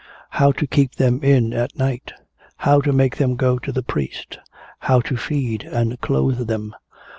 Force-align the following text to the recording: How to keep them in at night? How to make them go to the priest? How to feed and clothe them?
How 0.31 0.51
to 0.53 0.65
keep 0.65 0.95
them 0.95 1.21
in 1.21 1.53
at 1.53 1.77
night? 1.77 2.11
How 2.57 2.81
to 2.81 2.91
make 2.91 3.17
them 3.17 3.35
go 3.35 3.59
to 3.59 3.71
the 3.71 3.83
priest? 3.83 4.39
How 4.79 4.99
to 5.01 5.15
feed 5.15 5.61
and 5.63 6.01
clothe 6.01 6.47
them? 6.47 6.73